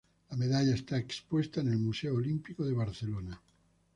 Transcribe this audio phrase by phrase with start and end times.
[0.31, 3.39] La medalla está expuesta en el Museo Olímpico de Barcelona.